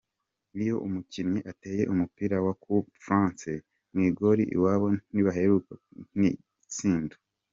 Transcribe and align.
Iyo 0.61 0.75
umukinyi 0.87 1.39
ateye 1.51 1.83
umupira 1.93 2.35
wa 2.45 2.53
"coup 2.61 2.85
franc" 3.03 3.39
mw'igoli 3.93 4.43
iwabo 4.55 4.87
ntibiharugwa 5.11 5.73
nk'igitsindo. 6.17 7.15